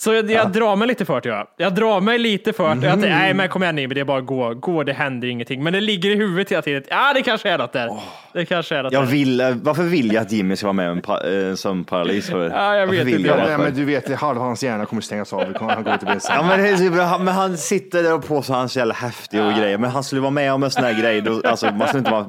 [0.00, 1.28] Så jag, jag drar mig lite för det.
[1.28, 1.46] Jag.
[1.56, 2.80] jag drar mig lite för det.
[2.80, 4.54] Tänkte, Nej, men kom igen Jimmy, det är bara att gå.
[4.54, 5.62] Gå, det händer ingenting.
[5.62, 6.82] Men det ligger i huvudet hela tiden.
[6.88, 7.90] Ja, det kanske är något där.
[8.32, 9.10] Det kanske är något Jag där.
[9.10, 12.30] vill, eh, varför vill jag att Jimmy ska vara med om en eh, sömnparalys?
[12.30, 13.28] Ja, jag vet inte.
[13.28, 15.40] jag Ja, men du vet, halva hans hjärna kommer stängas av.
[15.60, 18.26] Han går inte bli Ja, men, det är så- han- men han sitter där och
[18.28, 19.78] på så han är så jävla häftig och grejer.
[19.78, 21.20] Men han skulle vara med om en sån här grej.
[21.20, 22.26] Då, alltså, man skulle inte vara,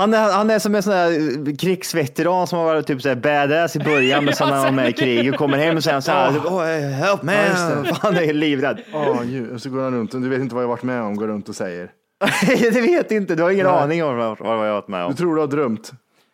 [0.00, 1.12] han, är, han är som en sån här
[1.48, 4.66] eh, krigsveteran som har varit typ så här badass i början, men sen när han
[4.66, 7.32] är med i krig och kommer hem och säger så här, oh, help me!
[8.00, 8.80] Han är livrädd.
[8.92, 11.02] Åh, ju- och så går han runt och du vet inte vad jag varit med
[11.02, 11.90] om, går runt och säger.
[12.72, 13.74] det vet inte, du har ingen Nej.
[13.74, 15.10] aning om vad jag har varit med om.
[15.10, 15.92] Du tror du har drömt.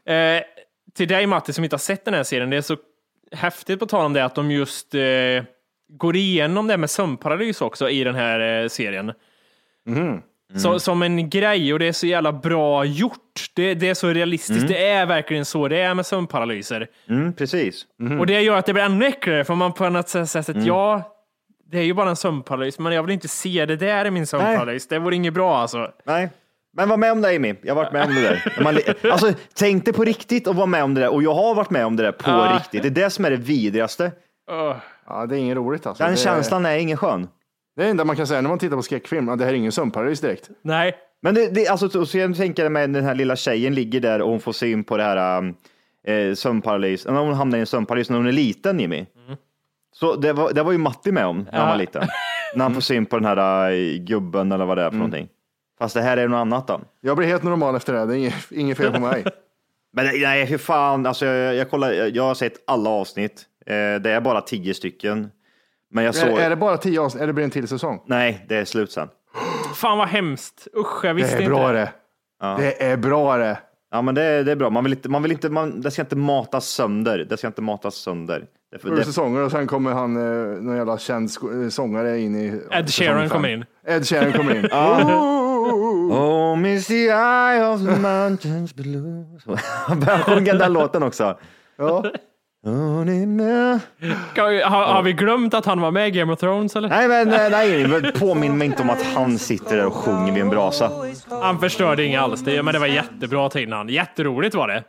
[0.09, 0.43] Eh,
[0.97, 2.77] till dig Matti som inte har sett den här serien, det är så
[3.33, 5.01] häftigt på tal om det att de just eh,
[5.89, 9.13] går igenom det med sömnparalys också i den här eh, serien.
[10.55, 13.47] Så, som en grej och det är så jävla bra gjort.
[13.55, 14.69] Det, det är så realistiskt.
[14.69, 16.89] Det är verkligen så det är med sömnparalyser.
[17.09, 17.87] Mm, precis.
[18.21, 21.17] Och det gör att det blir ännu äckligare för man på något sätt, sätt ja,
[21.71, 24.27] det är ju bara en sömnparalys, men jag vill inte se det där i min
[24.27, 24.89] sömnparalys.
[24.89, 25.91] Det vore inget bra alltså.
[26.05, 26.31] Nej.
[26.77, 28.63] Men var med om det Amy, jag har varit med om det där.
[28.63, 28.79] Man,
[29.13, 31.13] alltså, tänk dig på riktigt och vara med om det där.
[31.13, 32.59] Och jag har varit med om det där på Ja.
[32.61, 32.83] riktigt.
[32.83, 34.13] Det är det som är det vidrigaste.
[34.51, 34.77] Öh.
[35.07, 36.05] Ja, det är inget roligt alltså.
[36.05, 37.29] Den det, känslan är ingen skön.
[37.77, 39.27] Det är det enda man kan säga när man tittar på skräckfilm.
[39.27, 40.51] Det här är ingen sömnparalys direkt.
[40.63, 44.01] Nej, Men det, det, alltså, och så jag tänker mig den här lilla tjejen ligger
[44.01, 45.55] där och hon får syn på det här um,
[46.07, 47.07] eh, sömnparalys.
[47.07, 49.07] När hon hamnar i en sömnparalys när hon är liten, Jimmy.
[49.93, 52.03] Så det var, det var ju Matti med om när han var liten.
[52.55, 55.29] när han får syn på den här uh, gubben eller vad det är för någonting.
[55.79, 56.81] Fast det här är något annat då.
[57.01, 57.99] Jag blir helt normal efter det.
[57.99, 58.07] här.
[58.07, 59.25] Det är inget, inget fel på mig.
[59.93, 63.47] Men nej, nej, hur fan, alltså, jag, jag, kollar, jag, jag har sett alla avsnitt.
[63.67, 65.31] Eh, det är bara tio stycken.
[65.91, 66.29] Men jag såg...
[66.29, 67.23] är, är det bara tio avsnitt?
[67.23, 68.01] Eller blir det en till säsong?
[68.07, 69.09] Nej, det är slut sen.
[69.75, 70.69] fan vad hemskt.
[70.77, 71.51] Usch, jag Det visste är inte.
[71.51, 71.93] bra det.
[72.59, 73.59] Det är bra det.
[73.91, 74.71] Ja, men det, det är bra.
[74.71, 77.27] Man vill inte, man vill inte, man, det ska inte matas sönder.
[77.29, 78.47] Det ska inte matas sönder.
[78.73, 81.31] Det, Sju det, säsonger och sen kommer han, eh, någon jävla känd
[81.63, 82.61] eh, sångare in i...
[82.71, 83.65] Ed Sheeran kommer in.
[83.87, 84.67] Ed Sheeran kommer in.
[86.11, 89.41] Oh, miss the eye of the mountains below.
[89.87, 91.39] Han börjar sjunga den låten också.
[91.77, 92.05] Ja.
[94.65, 96.89] Har, har vi glömt att han var med i Game of Thrones eller?
[96.89, 97.51] nej, men nej,
[97.89, 100.91] nej, påminn mig inte om att han sitter där och sjunger vid en brasa.
[101.31, 102.41] Han förstörde inget alls.
[102.41, 103.89] Det, men det var jättebra till innan.
[103.89, 104.85] Jätteroligt var det.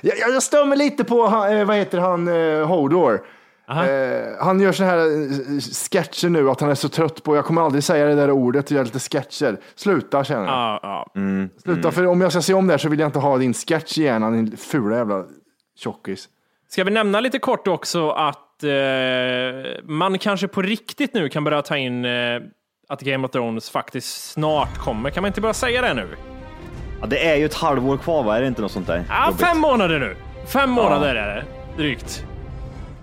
[0.00, 3.20] Jag, jag jag stör mig lite på, eh, vad heter han, eh, Hodor.
[3.70, 7.44] Eh, han gör så här eh, sketcher nu att han är så trött på, jag
[7.44, 9.60] kommer aldrig säga det där ordet, och göra lite sketcher.
[9.74, 10.54] Sluta känner jag.
[10.54, 11.12] Ja, ja.
[11.62, 13.54] Sluta, för om jag ska se om det här så vill jag inte ha din
[13.54, 15.24] sketch i hjärnan, din fula jävla
[15.76, 16.28] tjockis.
[16.72, 18.70] Ska vi nämna lite kort också att eh,
[19.84, 22.40] man kanske på riktigt nu kan börja ta in eh,
[22.88, 25.10] att Game of Thrones faktiskt snart kommer.
[25.10, 26.08] Kan man inte bara säga det nu?
[27.00, 28.36] Ja, det är ju ett halvår kvar, va?
[28.36, 29.04] Är det inte något sånt där?
[29.08, 30.16] Ja, fem månader nu.
[30.46, 31.44] Fem månader är det.
[31.76, 32.24] Drygt.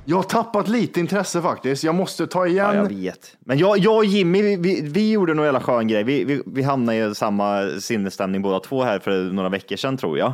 [0.05, 2.65] Jag har tappat lite intresse faktiskt, jag måste ta igen.
[2.65, 3.37] Ja, jag vet.
[3.39, 6.03] Men jag, jag och Jimmy, vi, vi, vi gjorde nog jävla skön grej.
[6.03, 10.17] Vi, vi, vi hamnade i samma sinnesstämning båda två här för några veckor sedan tror
[10.17, 10.33] jag.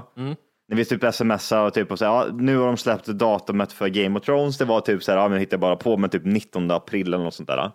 [0.74, 3.74] När vi typ smsade och typ och så här, ja, nu har de släppt datumet
[3.74, 4.58] för Game of Thrones.
[4.58, 7.08] Det var typ så här, ja, men jag hittade bara på, men typ 19 april
[7.08, 7.72] eller något sånt där.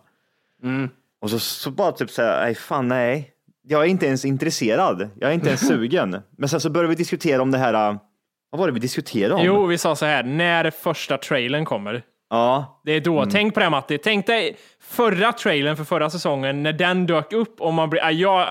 [1.21, 3.31] Och så, så bara typ så här, nej fan nej.
[3.63, 5.11] Jag är inte ens intresserad.
[5.21, 6.17] Jag är inte ens sugen.
[6.39, 7.99] Men sen så började vi diskutera om det här,
[8.51, 9.41] vad var det vi diskuterade om?
[9.45, 12.03] Jo, vi sa så här, när första trailern kommer.
[12.31, 13.27] Ja, Det är då.
[13.27, 13.99] Tänk på det Matti.
[13.99, 18.01] Tänk dig förra trailern för förra säsongen, när den dök upp och man blir...
[18.01, 18.47] Ja, ja,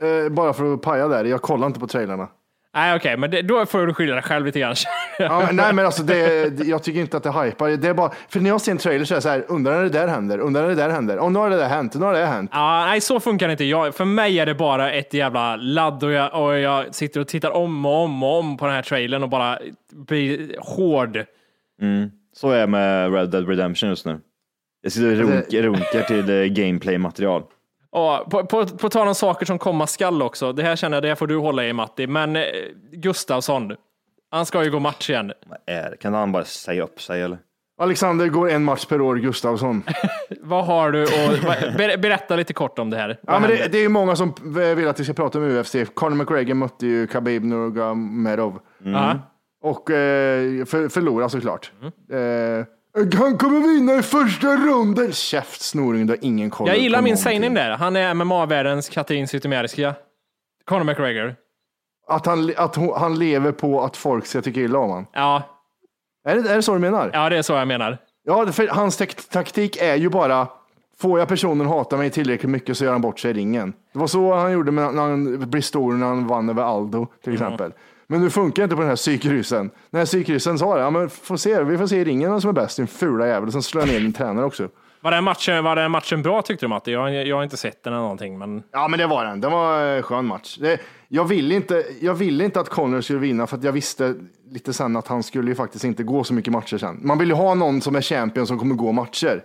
[0.00, 0.06] ja.
[0.06, 2.28] Eh, bara för att paja där, jag kollar inte på trailerna.
[2.74, 4.74] Nej, okej, men det, då får du skylla dig själv lite grann.
[5.18, 7.68] Ja, men, nej, men alltså det, jag tycker inte att det hypar.
[7.68, 9.76] Det är bara, för när jag ser en trailer så är det så här, undrar
[9.76, 11.18] när det där händer, undrar när det där händer.
[11.18, 12.50] Och nu har det där hänt, nu har det där hänt.
[12.54, 13.64] Ja, nej, så funkar det inte.
[13.64, 17.28] Jag, för mig är det bara ett jävla ladd och jag, och jag sitter och
[17.28, 19.58] tittar om och om och om på den här trailern och bara
[19.92, 21.24] blir hård.
[22.36, 24.20] så är jag med Red Dead Redemption just nu.
[24.82, 27.42] Jag sitter och runk, runkar till eh, gameplay-material.
[27.92, 30.52] Och på, på, på tal om saker som komma skall också.
[30.52, 32.06] Det här känner jag, det får du hålla i Matti.
[32.06, 32.42] Men eh,
[32.92, 33.72] Gustavsson,
[34.30, 35.32] han ska ju gå match igen.
[35.46, 35.96] Vad är det?
[35.96, 37.38] Kan han bara säga upp sig eller?
[37.80, 39.82] Alexander går en match per år, Gustavsson.
[40.40, 43.18] Vad har du och Berätta lite kort om det här.
[43.26, 44.34] Ja, men det, det är ju många som
[44.76, 45.76] vill att vi ska prata om UFC.
[45.94, 49.18] Conor McGregor mötte ju Khabib Nurmagomedov Ja.
[49.62, 51.72] och eh, för, förlorade såklart.
[52.12, 55.12] Eh, Han kommer vinna i första ronden.
[55.12, 57.70] Käft snorunge, du har ingen koll Jag gillar min sägning där.
[57.70, 59.94] Han är MMA-världens Katrin Zytomierska.
[60.64, 61.34] Conor McGregor.
[62.08, 65.06] Att, han, att hon, han lever på att folk ska tycka illa om honom.
[65.12, 65.42] Ja,
[66.24, 67.10] Är det, är det så du menar?
[67.12, 67.98] ja, det är så jag menar.
[68.24, 68.96] Ja, för hans
[69.30, 70.48] taktik är ju bara,
[70.98, 73.72] får jag personen hata mig tillräckligt mycket så gör han bort sig i ringen.
[73.92, 77.06] Det var så han gjorde med, när han blev stor när han vann över Aldo
[77.24, 77.72] till exempel.
[78.06, 79.70] Men nu funkar inte på den här psykryssen.
[79.90, 82.40] Den här psykryssen sa det, ja men får se, vi får se i ringen vem
[82.40, 83.52] som är bäst, din fula jävel.
[83.52, 84.68] Sen slår jag ner din tränare också.
[85.00, 86.90] Var den matchen, var den matchen bra tyckte du Matte?
[86.90, 89.40] Jag, jag har inte sett den eller någonting, men Ja, men det var den.
[89.40, 90.58] Det var en skön match.
[90.60, 94.14] Det, jag, ville inte, jag ville inte att Conor skulle vinna för att jag visste
[94.50, 97.00] lite sen att han skulle ju faktiskt inte gå så mycket matcher sen.
[97.02, 99.42] Man vill ju ha någon som är champion som kommer gå matcher.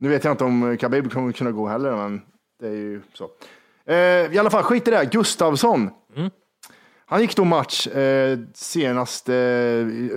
[0.00, 2.22] Nu vet jag inte om Khabib kommer kunna gå heller, men
[2.60, 3.28] det är ju så.
[3.86, 3.96] Eh,
[4.34, 5.08] I alla fall, skit i det.
[5.12, 5.90] Gustavsson.
[7.10, 9.34] Han gick då match eh, senast eh,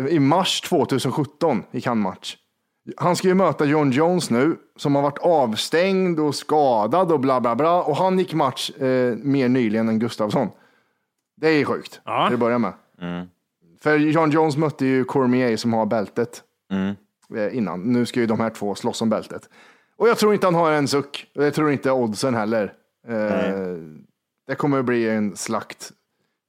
[0.10, 1.64] i mars 2017.
[1.72, 2.38] gick han match.
[2.98, 7.42] Han ska ju möta John Jones nu, som har varit avstängd och skadad och bla
[7.42, 7.84] bla bla.
[7.84, 10.48] Och han gick match eh, mer nyligen än Gustafsson.
[11.38, 12.28] Det är sjukt, Ja.
[12.28, 12.74] till att börja med.
[13.82, 16.44] För John Jones mötte ju Cormier som har bältet
[17.36, 17.82] eh, innan.
[17.82, 19.50] Nu ska ju de här två slåss om bältet.
[19.98, 21.28] Och jag tror inte han har en suck.
[21.34, 22.74] Jag tror inte oddsen heller.
[23.08, 23.76] Eh,
[24.48, 25.92] det kommer att bli en slakt.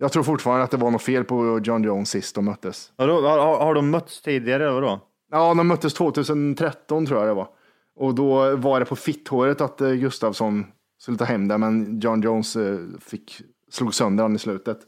[0.02, 2.92] Jag tror fortfarande att det var något fel på John Jones sist de möttes.
[2.96, 4.62] Har, har, har de mötts tidigare?
[4.64, 5.00] eller Vadå?
[5.30, 7.48] Ja, de möttes 2013 tror jag det var.
[7.96, 10.66] Och då var det på fitthåret att eh, Gustafsson
[10.98, 14.78] skulle ta hem det, men John Jones eh, fick, slog sönder han i slutet.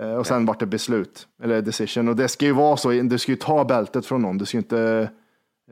[0.00, 2.08] Eh, Och sen vart det beslut, eller decision.
[2.08, 4.38] Och det ska ju vara så, du ska ju ta bältet från någon.
[4.38, 5.10] Du ska ju inte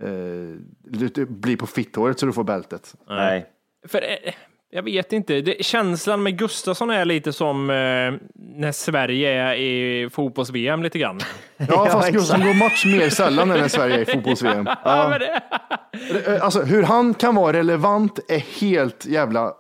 [0.01, 2.95] eh, bli på fitthåret så du får bältet.
[3.09, 3.47] Nej.
[3.89, 4.01] för
[4.77, 5.41] jag vet inte.
[5.41, 7.75] Det, känslan med Gustafsson är lite som eh,
[8.59, 11.21] när Sverige är i fotbolls-VM lite grann.
[11.57, 14.69] Ja, fast Gustafsson går match mer sällan än när Sverige är i fotbolls-VM.
[14.85, 15.19] Ja,
[16.41, 19.53] Alltså hur han kan vara relevant är helt jävla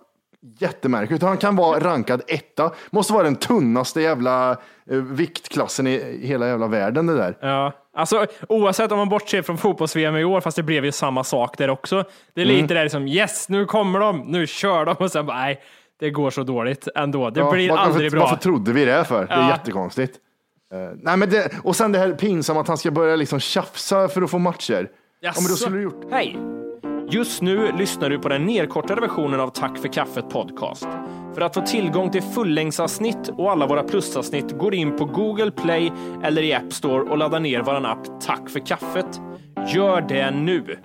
[0.58, 1.22] jättemärkligt.
[1.22, 2.72] Han kan vara rankad etta.
[2.90, 4.50] Måste vara den tunnaste jävla
[4.90, 7.38] eh, viktklassen i hela jävla världen det där.
[7.40, 7.72] ja.
[7.98, 11.58] Alltså, oavsett om man bortser från fotbolls-VM i år, fast det blev ju samma sak
[11.58, 12.04] där också.
[12.34, 15.36] Det är lite där liksom, yes, nu kommer de, nu kör de och sen bara,
[15.36, 15.60] nej,
[16.00, 17.30] det går så dåligt ändå.
[17.30, 18.20] Det Ja, blir varför, aldrig bra.
[18.20, 19.26] Varför trodde vi det för?
[19.26, 19.48] Det är Ja.
[19.48, 20.16] jättekonstigt.
[20.72, 24.08] Eh, nej, men det, och sen det här pinsamma att han ska börja liksom tjafsa
[24.08, 24.88] för att få matcher.
[25.20, 26.04] Ja, men då skulle du gjort...
[26.10, 26.38] Hej!
[27.10, 30.88] Just nu lyssnar du på den nedkortade versionen av Tack för kaffet podcast.
[31.34, 35.92] För att få tillgång till fullängdsavsnitt och alla våra plusavsnitt går in på Google Play
[36.22, 39.20] eller i App Store och laddar ner vår app Tack för kaffet.
[39.74, 40.78] Gör det nu!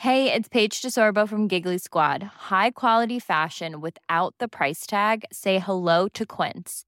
[0.00, 2.22] Hej, det är Paige DeSorbo från Giggly Squad.
[2.50, 5.24] High quality fashion without the price tag.
[5.30, 6.87] Say hello to Quince.